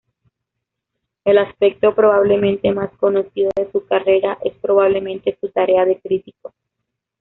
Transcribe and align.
El 1.25 1.37
aspecto 1.37 1.93
probablemente 1.93 2.71
más 2.71 2.89
conocido 2.97 3.51
de 3.55 3.71
su 3.71 3.85
carrera 3.85 4.39
es 4.43 4.55
probablemente 4.55 5.37
su 5.39 5.49
tarea 5.51 5.85
de 5.85 5.99
crítico. 6.01 6.55